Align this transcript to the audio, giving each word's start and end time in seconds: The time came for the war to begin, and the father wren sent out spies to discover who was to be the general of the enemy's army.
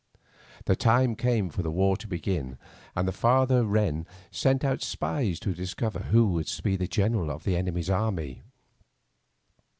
The 0.65 0.75
time 0.75 1.15
came 1.15 1.51
for 1.51 1.61
the 1.61 1.69
war 1.69 1.95
to 1.97 2.07
begin, 2.07 2.57
and 2.95 3.07
the 3.07 3.11
father 3.11 3.63
wren 3.63 4.07
sent 4.31 4.63
out 4.63 4.81
spies 4.81 5.39
to 5.41 5.53
discover 5.53 5.99
who 5.99 6.25
was 6.31 6.55
to 6.55 6.63
be 6.63 6.75
the 6.75 6.87
general 6.87 7.29
of 7.29 7.43
the 7.43 7.55
enemy's 7.55 7.87
army. 7.91 8.41